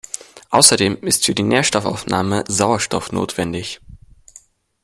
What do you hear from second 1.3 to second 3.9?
die Nährstoffaufnahme Sauerstoff notwendig.